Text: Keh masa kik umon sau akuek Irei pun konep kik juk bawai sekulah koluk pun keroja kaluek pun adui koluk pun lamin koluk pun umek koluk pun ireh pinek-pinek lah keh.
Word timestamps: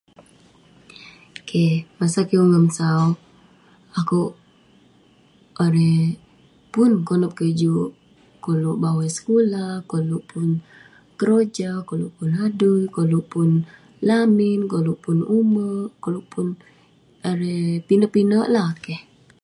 Keh 1.47 1.73
masa 1.99 2.19
kik 2.29 2.41
umon 2.45 2.65
sau 2.77 3.03
akuek 3.99 4.33
Irei 5.65 6.01
pun 6.73 6.91
konep 7.07 7.31
kik 7.39 7.53
juk 7.59 7.89
bawai 8.83 9.09
sekulah 9.17 9.69
koluk 9.91 10.23
pun 10.31 10.49
keroja 11.19 11.69
kaluek 11.87 12.13
pun 12.17 12.29
adui 12.45 12.81
koluk 12.95 13.25
pun 13.31 13.49
lamin 14.07 14.59
koluk 14.71 14.97
pun 15.03 15.17
umek 15.39 15.89
koluk 16.03 16.25
pun 16.33 16.45
ireh 17.31 17.69
pinek-pinek 17.87 18.47
lah 18.55 18.69
keh. 18.83 19.01